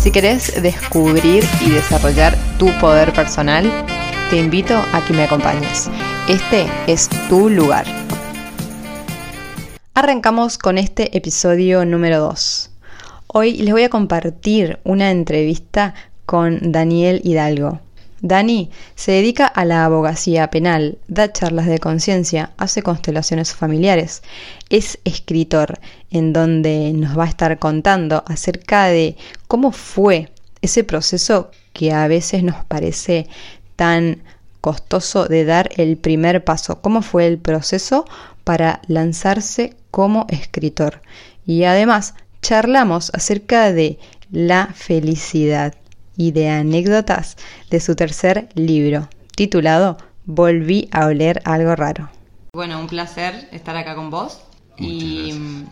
[0.00, 3.70] si querés descubrir y desarrollar tu poder personal,
[4.30, 5.90] te invito a que me acompañes.
[6.26, 7.84] Este es tu lugar.
[9.92, 12.70] Arrancamos con este episodio número 2.
[13.26, 15.92] Hoy les voy a compartir una entrevista
[16.24, 17.80] con Daniel Hidalgo.
[18.22, 24.22] Dani se dedica a la abogacía penal, da charlas de conciencia, hace constelaciones familiares,
[24.68, 25.78] es escritor,
[26.10, 29.16] en donde nos va a estar contando acerca de
[29.48, 30.30] cómo fue
[30.60, 33.26] ese proceso que a veces nos parece
[33.76, 34.22] tan
[34.60, 38.04] costoso de dar el primer paso, cómo fue el proceso
[38.44, 41.00] para lanzarse como escritor.
[41.46, 43.98] Y además charlamos acerca de
[44.30, 45.74] la felicidad
[46.20, 47.38] y de anécdotas
[47.70, 52.10] de su tercer libro, titulado Volví a oler algo raro.
[52.52, 54.38] Bueno, un placer estar acá con vos.
[54.76, 55.64] y mm,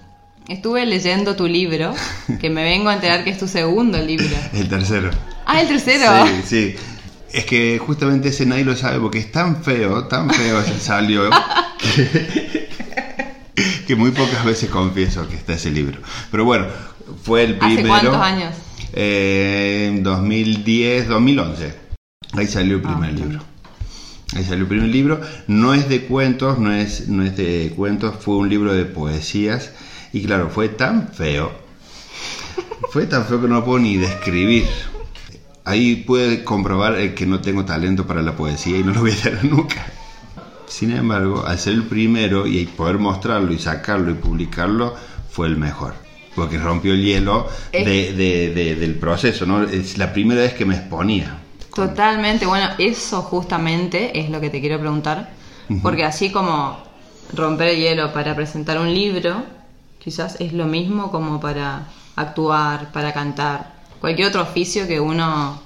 [0.48, 1.94] estuve leyendo tu libro,
[2.40, 4.34] que me vengo a enterar que es tu segundo libro.
[4.54, 5.10] El tercero.
[5.44, 6.26] Ah, el tercero.
[6.26, 6.76] Sí, sí.
[7.30, 11.28] Es que justamente ese nadie lo sabe porque es tan feo, tan feo salió
[11.78, 12.68] que,
[13.86, 16.00] que muy pocas veces confieso que está ese libro.
[16.30, 16.66] Pero bueno,
[17.22, 17.92] fue el primero.
[17.92, 18.54] ¿Hace cuántos años?
[18.92, 21.74] En 2010, 2011.
[22.32, 23.40] Ahí salió el primer ah, libro.
[24.34, 25.20] Ahí salió el primer libro.
[25.46, 29.72] No es de cuentos, no es, no es de cuentos, fue un libro de poesías.
[30.12, 31.52] Y claro, fue tan feo.
[32.90, 34.64] Fue tan feo que no lo puedo ni describir.
[35.64, 39.16] Ahí puede comprobar que no tengo talento para la poesía y no lo voy a
[39.16, 39.86] tener nunca.
[40.66, 44.94] Sin embargo, al ser el primero y poder mostrarlo y sacarlo y publicarlo,
[45.30, 46.07] fue el mejor
[46.38, 49.62] porque rompió el hielo del proceso, ¿no?
[49.64, 51.38] Es la primera vez que me exponía.
[51.74, 55.30] Totalmente, bueno, eso justamente es lo que te quiero preguntar,
[55.82, 56.78] porque así como
[57.34, 59.42] romper el hielo para presentar un libro,
[59.98, 65.60] quizás es lo mismo como para actuar, para cantar, cualquier otro oficio que uno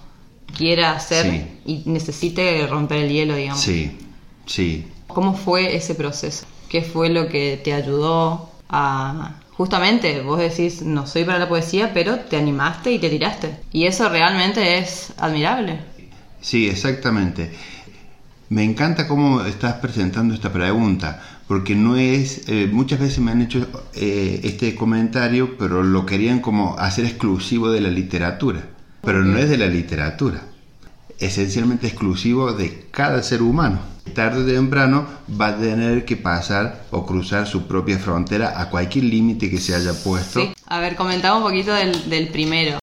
[0.57, 3.63] quiera hacer y necesite romper el hielo, digamos.
[3.63, 3.97] Sí,
[4.45, 4.87] sí.
[5.07, 6.47] ¿Cómo fue ese proceso?
[6.69, 11.93] ¿Qué fue lo que te ayudó a justamente vos decís, no soy para la poesía,
[11.93, 13.57] pero te animaste y te tiraste.
[13.73, 15.81] Y eso realmente es admirable.
[16.41, 17.53] Sí, exactamente.
[18.49, 23.43] Me encanta cómo estás presentando esta pregunta, porque no es, eh, muchas veces me han
[23.43, 28.69] hecho eh, este comentario, pero lo querían como hacer exclusivo de la literatura,
[29.01, 30.43] pero no es de la literatura,
[31.19, 37.05] esencialmente exclusivo de cada ser humano tarde o temprano va a tener que pasar o
[37.05, 40.41] cruzar su propia frontera a cualquier límite que se haya puesto.
[40.41, 40.53] Sí.
[40.67, 42.79] A ver, comentaba un poquito del, primero.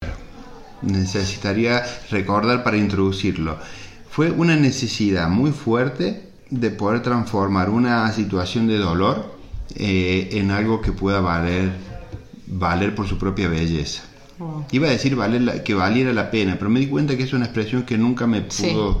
[0.82, 3.58] Necesitaría recordar para introducirlo.
[4.10, 9.36] Fue una necesidad muy fuerte de poder transformar una situación de dolor
[9.76, 11.72] eh, en algo que pueda valer,
[12.46, 14.09] valer por su propia belleza.
[14.40, 14.64] Oh.
[14.72, 15.16] Iba a decir
[15.64, 18.40] que valiera la pena, pero me di cuenta que es una expresión que nunca me
[18.40, 19.00] pudo...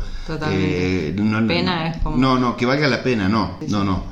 [0.50, 2.18] Eh, no, pena es como...
[2.18, 4.04] No, no, que valga la pena, no, no, no.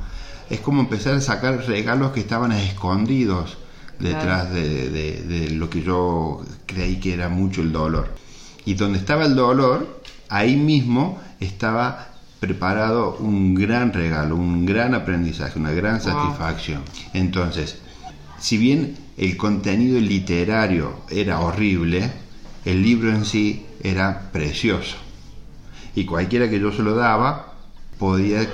[0.49, 3.57] Es como empezar a sacar regalos que estaban escondidos
[3.99, 8.15] detrás de, lo que yo creí que era mucho el dolor.
[8.65, 12.07] Y donde estaba el dolor, ahí mismo estaba
[12.39, 16.81] preparado un gran regalo, un gran aprendizaje, una gran satisfacción.
[17.13, 17.77] Entonces,
[18.39, 22.09] si bien el contenido literario era horrible,
[22.63, 24.95] el libro en sí era precioso.
[25.93, 27.53] Y cualquiera que yo se lo daba
[27.97, 28.47] podía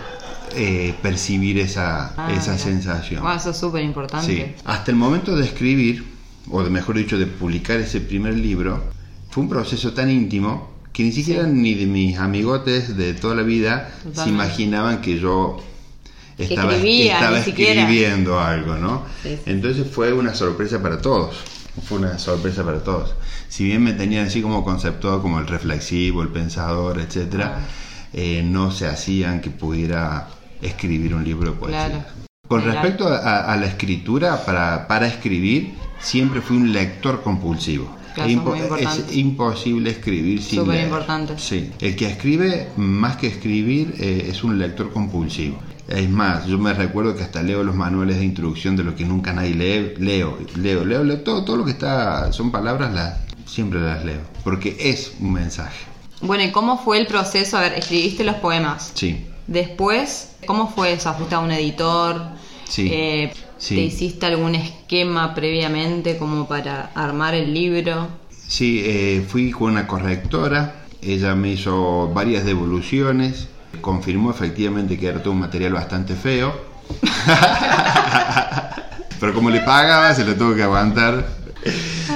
[0.56, 3.24] eh, percibir esa, ah, esa sensación.
[3.36, 4.56] eso es súper importante.
[4.66, 6.04] Hasta el momento de escribir,
[6.50, 8.84] o de, mejor dicho, de publicar ese primer libro,
[9.30, 13.44] fue un proceso tan íntimo que ni siquiera ni de mis amigotes de toda la
[13.44, 15.62] vida se imaginaban que yo
[16.38, 19.04] estaba, escribiendo algo, ¿no?
[19.46, 21.36] Entonces fue una sorpresa para todos,
[21.84, 23.16] fue una sorpresa para todos.
[23.48, 27.68] Si bien me tenían así como conceptuado como el reflexivo, el pensador, etcétera, ah.
[28.14, 30.28] eh, no se hacían que pudiera
[30.62, 32.08] escribir un libro de poesía.
[32.48, 37.98] Con respecto a, la escritura, para, para escribir, siempre fui un lector compulsivo.
[38.18, 41.40] es, imposible escribir sin Súper importante.
[41.40, 41.72] Sí.
[41.82, 45.60] El que escribe, más que escribir, eh, es un lector compulsivo.
[45.88, 49.06] Es más, yo me recuerdo que hasta leo los manuales de introducción de lo que
[49.06, 53.20] nunca nadie lee, leo, leo, leo, leo todo, todo lo que está, son palabras, las,
[53.46, 55.86] siempre las leo, porque es un mensaje.
[56.22, 57.58] Bueno, ¿y cómo fue el proceso?
[57.58, 58.92] A ver, escribiste los poemas.
[58.96, 59.26] Sí.
[59.46, 61.14] Después, ¿cómo fue eso?
[61.14, 62.22] ¿Fuiste a un editor?
[62.68, 62.90] Sí.
[62.92, 63.76] Eh, Sí.
[63.76, 68.10] ¿Te hiciste algún esquema previamente como para armar el libro?
[68.30, 73.48] Sí, eh, fui con una correctora, ella me hizo varias devoluciones,
[73.82, 76.54] confirmó efectivamente que era todo un material bastante feo,
[79.20, 81.26] pero como le pagaba se lo tuvo que aguantar.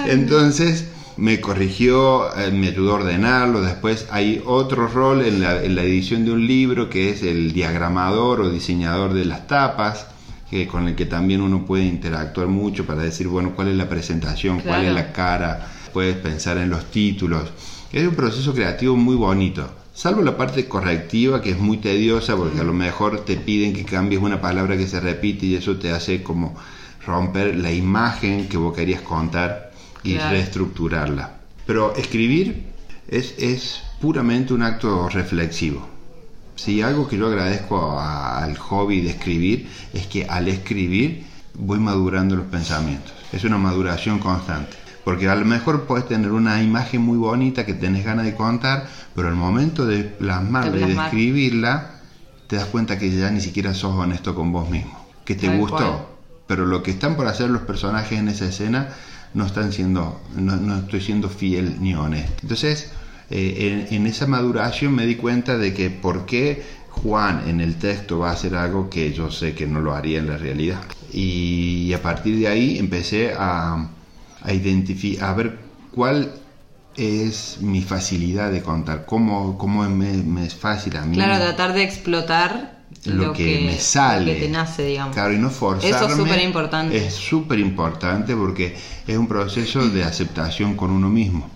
[0.08, 5.76] Entonces me corrigió, eh, me ayudó a ordenarlo, después hay otro rol en la, en
[5.76, 10.08] la edición de un libro que es el diagramador o diseñador de las tapas.
[10.50, 13.88] Que con el que también uno puede interactuar mucho para decir, bueno, cuál es la
[13.88, 17.52] presentación, cuál es la cara, puedes pensar en los títulos.
[17.92, 22.62] Es un proceso creativo muy bonito, salvo la parte correctiva que es muy tediosa porque
[22.62, 25.92] a lo mejor te piden que cambies una palabra que se repite y eso te
[25.92, 26.56] hace como
[27.06, 30.30] romper la imagen que vos querías contar y Claro.
[30.32, 31.40] reestructurarla.
[31.66, 32.64] Pero escribir
[33.10, 35.86] es, es puramente un acto reflexivo.
[36.56, 41.26] Sí, algo que yo agradezco a- al hobby de escribir es que al escribir
[41.56, 43.12] voy madurando los pensamientos.
[43.34, 44.78] Es una maduración constante.
[45.10, 48.88] Porque a lo mejor puedes tener una imagen muy bonita que tenés ganas de contar,
[49.16, 51.96] pero al momento de plasmarla De y de escribirla,
[52.46, 55.04] te das cuenta que ya ni siquiera sos honesto con vos mismo.
[55.26, 55.98] Que te Tal gustó, cual.
[56.46, 58.90] pero lo que están por hacer los personajes en esa escena
[59.34, 62.32] no están siendo, no, no estoy siendo fiel ni honesto.
[62.44, 62.92] Entonces,
[63.32, 66.62] eh, en, en esa maduración me di cuenta de que por qué
[66.92, 70.20] Juan en el texto va a hacer algo que yo sé que no lo haría
[70.20, 70.82] en la realidad.
[71.12, 73.90] Y a partir de ahí empecé a,
[74.42, 75.60] a identificar, a ver
[75.92, 76.34] cuál
[76.96, 81.74] es mi facilidad de contar, cómo, cómo me, me es fácil a mí Claro, tratar
[81.74, 84.26] de explotar lo, lo, que, me sale.
[84.26, 85.14] Lo que te nace, digamos.
[85.14, 85.96] Claro, y no forzarme.
[85.96, 86.98] Eso es súper importante.
[86.98, 88.76] Es súper importante porque
[89.08, 91.50] es un proceso de aceptación con uno mismo,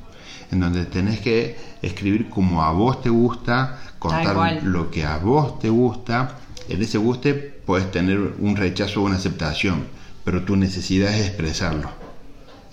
[0.52, 5.60] en donde tenés que escribir como a vos te gusta, contar lo que a vos
[5.60, 6.38] te gusta.
[6.70, 9.88] En ese guste puedes tener un rechazo o una aceptación,
[10.24, 12.03] pero tu necesidad es expresarlo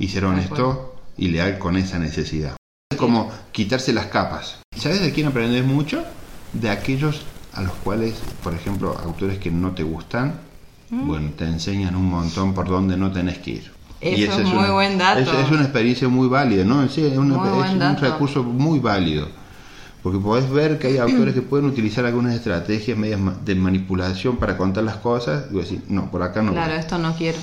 [0.01, 0.35] y ser cual.
[0.35, 2.57] honesto y leal con esa necesidad.
[2.91, 4.59] Es como quitarse las capas.
[4.77, 6.03] ¿Sabes de quién aprendes mucho?
[6.53, 10.35] De aquellos a los cuales, por ejemplo, autores que no te gustan,
[10.91, 11.07] Mm.
[11.07, 13.73] bueno, te enseñan un montón por dónde no tenés que ir.
[14.01, 15.21] Eso esa es muy una- buen dato.
[15.21, 16.89] Es, es una experiencia muy válida, ¿no?
[16.89, 17.37] Sí, es, una-
[17.67, 19.29] es un recurso muy válido.
[20.03, 24.57] Porque podés ver que hay autores que pueden utilizar algunas estrategias medias de manipulación para
[24.57, 26.53] contar las cosas y decís, no, por acá no.
[26.53, 26.81] Claro, voy".
[26.81, 27.39] esto no quiero.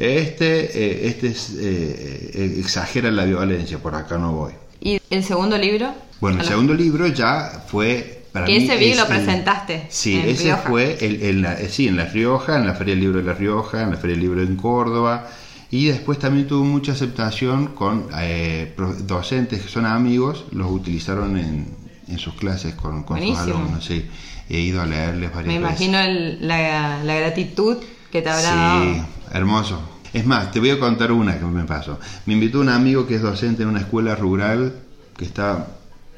[0.00, 4.52] Este, eh, este es, eh, eh, exagera la violencia, por acá no voy.
[4.80, 5.92] ¿Y el segundo libro?
[6.20, 9.86] Bueno, el segundo libro ya fue para Que mí ese vi es lo el- presentaste
[9.90, 10.62] Sí, en ese Rioja.
[10.66, 13.24] fue el, el- la- eh, sí, en La Rioja, en la Feria del Libro de
[13.26, 15.28] La Rioja, en la Feria del Libro en Córdoba.
[15.70, 18.74] Y después también tuvo mucha aceptación con eh,
[19.06, 21.66] docentes que son amigos, los utilizaron en,
[22.08, 23.84] en sus clases con, con sus alumnos.
[23.84, 24.06] Sí.
[24.48, 25.80] He ido a leerles varias Me veces.
[25.86, 27.76] imagino el- la, la gratitud
[28.10, 29.02] que te habrá Sí.
[29.32, 29.80] Hermoso.
[30.12, 31.98] Es más, te voy a contar una que me pasó.
[32.26, 34.74] Me invitó un amigo que es docente en una escuela rural
[35.16, 35.68] que está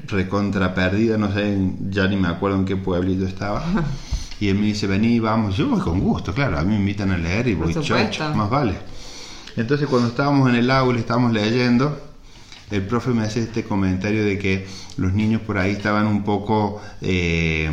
[0.07, 1.57] recontra perdida, no sé,
[1.91, 3.65] ya ni me acuerdo en qué pueblito estaba.
[4.41, 5.57] Y él me dice, vení, vamos.
[5.57, 8.51] Yo voy con gusto, claro, a mí me invitan a leer y voy chocho, más
[8.51, 8.75] vale.
[9.57, 12.01] Entonces cuando estábamos en el aula, estábamos leyendo,
[12.71, 14.67] el profe me hace este comentario de que
[14.97, 17.71] los niños por ahí estaban un poco eh,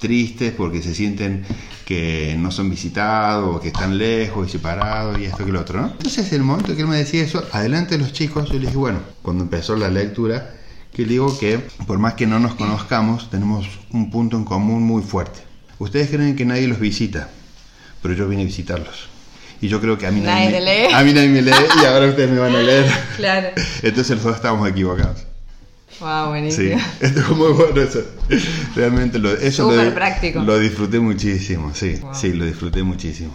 [0.00, 1.44] tristes porque se sienten
[1.88, 5.86] que no son visitados, que están lejos y separados y esto que lo otro, ¿no?
[5.86, 8.76] Entonces el momento que él me decía eso, adelante de los chicos, yo le dije,
[8.76, 10.54] bueno, cuando empezó la lectura,
[10.92, 14.82] que le digo que por más que no nos conozcamos, tenemos un punto en común
[14.82, 15.40] muy fuerte.
[15.78, 17.30] Ustedes creen que nadie los visita,
[18.02, 19.08] pero yo vine a visitarlos.
[19.62, 20.92] Y yo creo que a mí Nadie me, te lee.
[20.92, 21.52] A mí nadie me lee
[21.82, 22.84] y ahora ustedes me van a leer.
[23.16, 23.48] Claro.
[23.80, 25.27] Entonces los dos estábamos equivocados.
[26.00, 26.76] Wow, Sí, buenísimo.
[27.00, 28.02] estuvo muy bueno eso.
[28.74, 30.42] Realmente lo, eso Súper lo, práctico.
[30.42, 32.14] lo disfruté muchísimo, sí, Wow.
[32.14, 33.34] sí, lo disfruté muchísimo.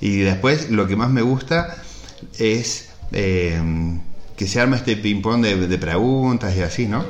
[0.00, 1.66] Y después lo que más me gusta
[2.38, 3.60] es eh,
[4.36, 7.04] que se arma este ping-pong de, de preguntas y así, ¿no?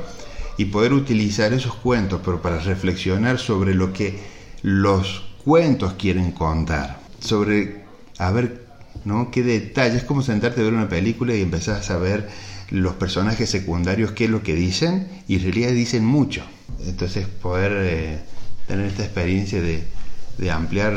[0.57, 4.19] Y poder utilizar esos cuentos, pero para reflexionar sobre lo que
[4.61, 7.85] los cuentos quieren contar, sobre,
[8.17, 8.59] a ver,
[9.05, 9.31] ¿no?
[9.31, 9.99] ¿Qué detalles?
[9.99, 12.27] Es como sentarte a ver una película y empezás a saber
[12.71, 16.43] los personajes secundarios qué es lo que dicen y en realidad dicen mucho.
[16.85, 18.19] Entonces poder eh,
[18.67, 19.83] tener esta experiencia de,
[20.37, 20.93] de ampliar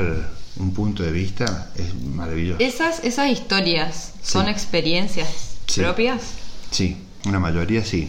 [0.56, 2.60] un punto de vista es maravilloso.
[2.62, 5.28] Esas, esas historias son experiencias
[5.66, 5.80] Sí.
[5.80, 6.20] propias.
[6.70, 8.08] Sí, una mayoría sí.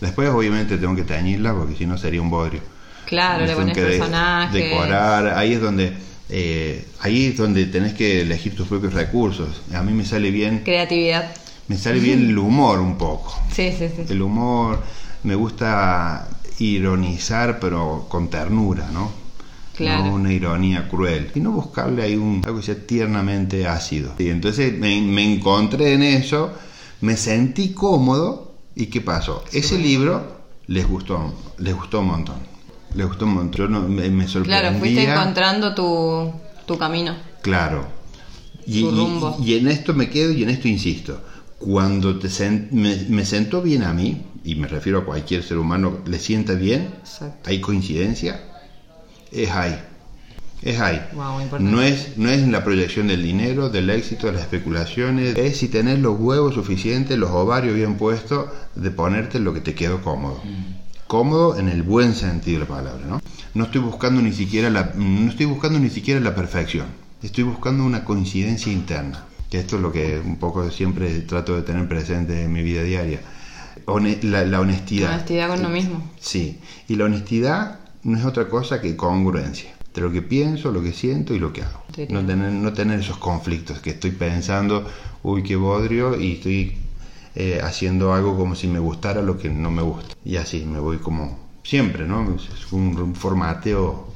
[0.00, 2.60] Después obviamente tengo que teñirla porque si no sería un bodrio.
[3.06, 4.54] Claro, le pones que personajes.
[4.54, 5.92] Decorar, ahí es donde
[6.30, 9.60] eh, ahí es donde tenés que elegir tus propios recursos.
[9.74, 11.30] A mí me sale bien, Creatividad.
[11.68, 13.34] Me sale bien el humor un poco.
[13.52, 14.02] Sí, sí, sí.
[14.08, 14.80] El humor,
[15.22, 16.28] me gusta
[16.58, 19.10] ironizar, pero con ternura, ¿no?
[19.76, 20.04] Claro.
[20.04, 24.12] No una ironía cruel, sino buscarle ahí un, algo que sea tiernamente ácido.
[24.18, 26.52] Y entonces me, me encontré en eso,
[27.00, 29.42] me sentí cómodo y ¿qué pasó?
[29.52, 32.36] Ese libro les gustó, les gustó un montón.
[32.94, 33.60] Les gustó un montón.
[33.62, 34.60] Yo no- me, me sorprendía.
[34.60, 36.32] Claro, fuiste encontrando tu,
[36.66, 37.16] tu camino.
[37.42, 37.84] Claro.
[38.66, 39.36] Y, Tu y- rumbo.
[39.44, 41.20] y en esto me quedo y en esto insisto.
[41.64, 45.56] Cuando te sen- me, me sentó bien a mí, y me refiero a cualquier ser
[45.56, 47.48] humano, le sienta bien, Exacto.
[47.48, 48.38] hay coincidencia,
[49.32, 49.80] es ahí.
[50.60, 51.00] Es ahí.
[51.14, 55.56] Wow, no es, no es la proyección del dinero, del éxito, de las especulaciones, es
[55.56, 60.02] si tenés los huevos suficientes, los ovarios bien puestos, de ponerte lo que te quedó
[60.02, 60.42] cómodo.
[61.06, 63.20] Cómodo en el buen sentido de la palabra, ¿no?
[63.54, 66.86] No estoy buscando ni siquiera la, no estoy buscando ni siquiera la perfección.
[67.22, 69.24] Estoy buscando una coincidencia interna.
[69.54, 72.82] Que esto es lo que un poco siempre trato de tener presente en mi vida
[72.82, 73.20] diaria.
[74.22, 75.10] La, la honestidad.
[75.10, 76.10] Honestidad con uno mismo.
[76.18, 76.58] Sí,
[76.88, 80.92] y la honestidad no es otra cosa que congruencia entre lo que pienso, lo que
[80.92, 81.84] siento y lo que hago.
[82.08, 84.90] No tener, no tener esos conflictos que estoy pensando,
[85.22, 86.76] uy, qué bodrio, y estoy
[87.36, 90.16] eh, haciendo algo como si me gustara lo que no me gusta.
[90.24, 92.34] Y así me voy como siempre, ¿no?
[92.34, 94.08] Es un, un formateo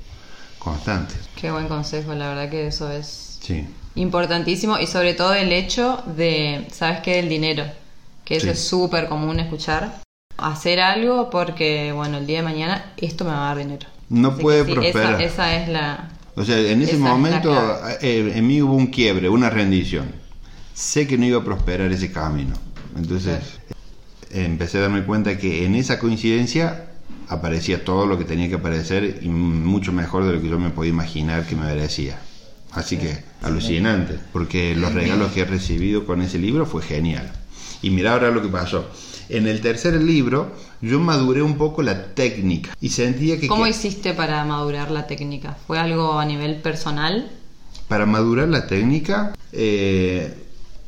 [0.59, 1.15] constante.
[1.37, 6.03] Qué buen consejo, la verdad que eso es Sí, importantísimo y sobre todo el hecho
[6.17, 7.17] de, ¿sabes qué?
[7.17, 7.65] Del dinero,
[8.25, 8.51] que eso Sí.
[8.53, 10.01] es súper común escuchar.
[10.37, 13.87] Hacer algo porque, bueno, el día de mañana esto me va a dar dinero.
[14.09, 15.21] no Así puede sí, prosperar.
[15.21, 16.11] Esa, esa es la...
[16.37, 17.99] O sea, en ese es momento clave.
[18.01, 20.13] eh, en mí hubo un quiebre, una rendición.
[20.75, 22.55] Sé que no iba a prosperar ese camino.
[22.97, 23.41] Entonces
[24.31, 26.87] eh, empecé a darme cuenta que en esa coincidencia
[27.29, 30.71] aparecía todo lo que tenía que aparecer y mucho mejor de lo que yo me
[30.71, 32.19] podía imaginar que me merecía.
[32.73, 37.31] Así que alucinante, porque los regalos que he recibido con ese libro fue genial.
[37.83, 38.87] Y mira ahora lo que pasó.
[39.29, 43.47] En el tercer libro yo maduré un poco la técnica y sentía que...
[43.47, 45.57] ¿Cómo que- hiciste para madurar la técnica?
[45.67, 47.31] ¿Fue algo a nivel personal?
[47.89, 50.35] Para madurar la técnica, eh,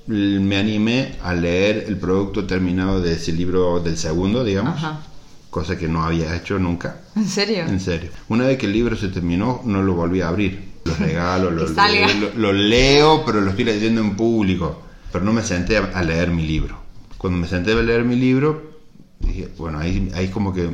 [0.06, 5.00] me animé a leer el producto terminado de ese libro del segundo, digamos, Ajá.
[5.50, 7.64] Cosa que no había hecho nunca, ¿En serio?
[7.66, 8.10] en serio.
[8.28, 10.70] Una vez que el libro se terminó, no lo volví a abrir.
[10.84, 14.82] Lo regalo, lo, leo, pero lo estoy leyendo en público.
[15.12, 16.78] Pero no me senté a, leer mi libro.
[17.18, 18.78] Cuando me senté a leer mi libro,
[19.18, 20.70] dije, bueno, ahí, ahí como que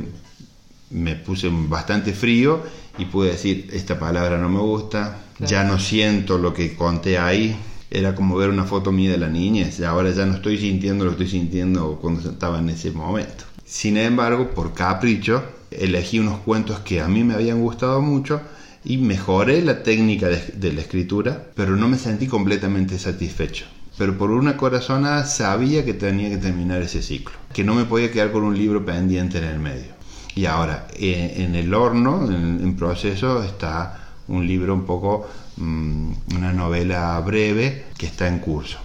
[0.91, 2.61] me puse bastante frío
[2.97, 5.51] y pude decir, esta palabra no me gusta, Claro.
[5.51, 7.55] ya no siento lo que conté ahí.
[7.91, 11.11] Era como ver una foto mía de la niñez, ahora ya no estoy sintiendo lo
[11.15, 13.43] que estoy sintiendo cuando estaba en ese momento.
[13.67, 18.41] Sin embargo, por capricho, elegí unos cuentos que a mí me habían gustado mucho
[18.85, 23.65] y mejoré la técnica de, de la escritura, pero no me sentí completamente satisfecho.
[23.97, 28.09] Pero por una corazonada sabía que tenía que terminar ese ciclo, que no me podía
[28.09, 29.97] quedar con un libro pendiente en el medio.
[30.33, 36.11] Y ahora, eh, en el horno, en, en proceso, está un libro un poco, mm,
[36.37, 38.77] una novela breve que está en curso.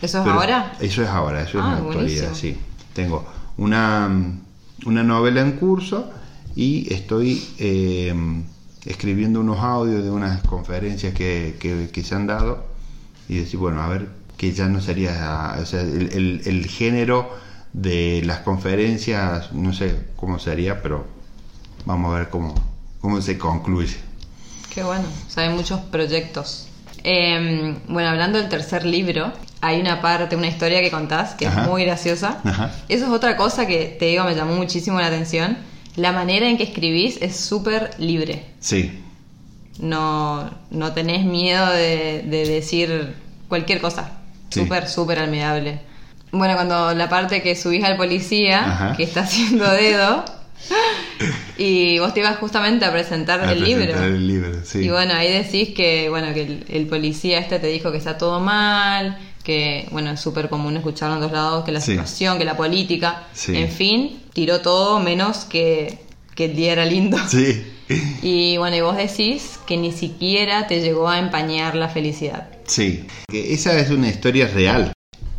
[0.00, 0.72] ¿Eso es Pero ahora?
[0.80, 2.56] Eso es ahora, eso es Ah, en la actualidad, sí.
[2.94, 4.10] Tengo una,
[4.86, 6.10] una novela en curso
[6.56, 8.14] y estoy eh,
[8.86, 12.64] escribiendo unos audios de unas conferencias que, que- se han dado
[13.28, 17.30] y decir, bueno, a ver, que ya no sería, o sea, el, el- género
[17.74, 21.06] de las conferencias, no sé cómo sería, pero
[21.84, 22.54] vamos a ver cómo,
[23.00, 23.96] cómo se concluye.
[24.74, 26.66] Qué bueno, o muchos proyectos.
[27.04, 31.62] Eh, bueno, hablando del tercer libro, hay una parte, una historia que contás que Ajá.
[31.62, 32.38] es muy graciosa.
[32.44, 32.72] Ajá.
[32.88, 35.58] Eso es otra cosa que te digo, me llamó muchísimo la atención.
[35.96, 38.46] La manera en que escribís es súper libre.
[38.60, 39.00] Sí,
[39.78, 43.14] No, no tenés miedo de, de decir
[43.48, 44.12] cualquier cosa.
[44.50, 44.60] Sí.
[44.60, 45.80] Súper, súper admirable.
[46.32, 48.96] Bueno, cuando la parte que subís al policía, Ajá.
[48.96, 50.24] que está haciendo dedo,
[51.58, 53.84] y vos te ibas justamente a presentar a el libro.
[53.84, 54.78] presentar el libro, sí.
[54.80, 58.16] Y bueno, ahí decís que, bueno, que el, el policía este te dijo que está
[58.16, 59.18] todo mal,
[59.50, 61.92] que, bueno, es súper común escucharlo en dos lados, que la Sí.
[61.92, 63.56] situación, que la política, Sí.
[63.56, 65.98] en fin, tiró todo menos que,
[66.36, 67.16] que el día era lindo.
[67.28, 67.64] Sí.
[68.22, 72.48] Y bueno, y vos decís que ni siquiera te llegó a empañar la felicidad.
[72.64, 74.92] Sí, que esa es una historia real.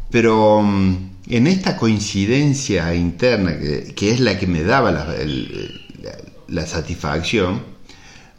[0.10, 0.96] Pero mm,
[1.30, 6.18] en esta coincidencia interna, que, que es la que me daba la, el- la-
[6.50, 7.64] la satisfacción,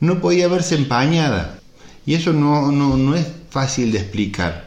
[0.01, 1.59] no podía verse empañada.
[2.05, 4.67] Y eso no, no, no es fácil de explicar,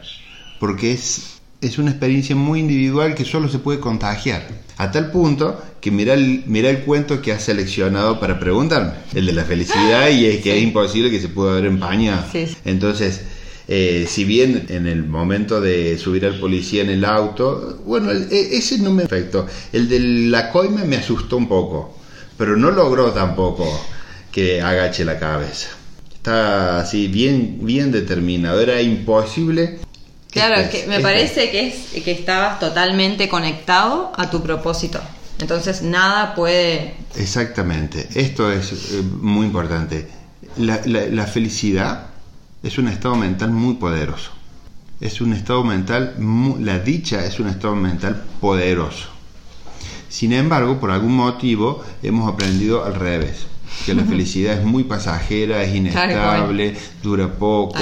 [0.58, 4.46] porque es, es una experiencia muy individual que solo se puede contagiar.
[4.78, 9.26] A tal punto que mira el, mira el cuento que has seleccionado para preguntarme, el
[9.26, 11.70] de la felicidad, y es que es imposible que se pueda ver.
[12.30, 12.56] Sí, sí.
[12.64, 13.22] Entonces,
[13.68, 18.56] eh, si bien en el momento de subir al policía en el auto, bueno, e-
[18.56, 19.46] ese no me afectó.
[19.72, 21.98] El de la coima me asustó un poco,
[22.36, 23.66] pero no logró tampoco
[24.30, 25.68] que agache la cabeza.
[26.12, 28.60] Está así bien, bien determinado.
[28.60, 29.78] Era imposible.
[30.40, 35.00] Claro, que me parece que es que estabas totalmente conectado a tu propósito.
[35.38, 36.94] Entonces nada puede.
[37.16, 40.08] Exactamente, esto es eh, muy importante.
[40.56, 42.06] La, la- la felicidad
[42.62, 44.30] es un estado mental muy poderoso.
[45.00, 46.14] Es un estado mental,
[46.60, 49.08] la dicha es un estado mental poderoso.
[50.08, 53.44] Sin embargo, por algún motivo hemos aprendido al revés,
[53.84, 57.74] que la felicidad es muy pasajera, es inestable, dura poco.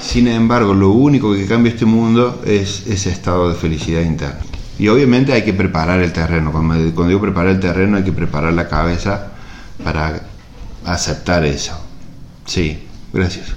[0.00, 4.40] Sin embargo, lo único que cambia este mundo es ese estado de felicidad interna.
[4.78, 6.50] Y obviamente hay que preparar el terreno.
[6.52, 9.32] Cuando, cuando digo preparar el terreno, hay que preparar la cabeza
[9.84, 10.22] para
[10.84, 11.78] aceptar eso.
[12.46, 13.54] Sí, gracias.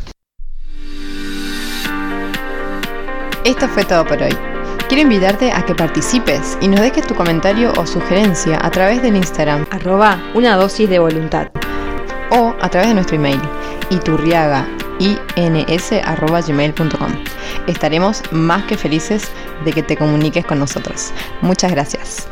[3.45, 4.35] Esto fue todo por hoy.
[4.87, 9.15] Quiero invitarte a que participes y nos dejes tu comentario o sugerencia a través del
[9.15, 11.47] Instagram arroba una dosis de voluntad
[12.31, 13.39] o a través de nuestro email
[13.89, 14.67] iturriaga
[15.03, 17.11] ins@gmail.com.
[17.67, 19.29] Estaremos más que felices
[19.65, 21.11] de que te comuniques con nosotros.
[21.41, 22.29] Muchas gracias.